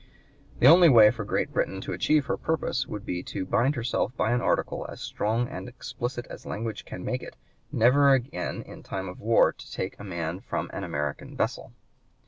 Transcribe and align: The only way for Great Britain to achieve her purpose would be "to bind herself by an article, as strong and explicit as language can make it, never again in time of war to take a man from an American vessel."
The 0.57 0.65
only 0.65 0.89
way 0.89 1.11
for 1.11 1.23
Great 1.23 1.53
Britain 1.53 1.79
to 1.81 1.93
achieve 1.93 2.25
her 2.25 2.35
purpose 2.35 2.87
would 2.87 3.05
be 3.05 3.21
"to 3.21 3.45
bind 3.45 3.75
herself 3.75 4.17
by 4.17 4.31
an 4.31 4.41
article, 4.41 4.87
as 4.89 4.99
strong 4.99 5.47
and 5.47 5.69
explicit 5.69 6.25
as 6.27 6.43
language 6.43 6.85
can 6.85 7.05
make 7.05 7.21
it, 7.21 7.35
never 7.71 8.09
again 8.11 8.63
in 8.63 8.81
time 8.81 9.07
of 9.07 9.19
war 9.19 9.53
to 9.53 9.71
take 9.71 9.99
a 9.99 10.03
man 10.03 10.39
from 10.39 10.71
an 10.73 10.83
American 10.83 11.37
vessel." 11.37 11.73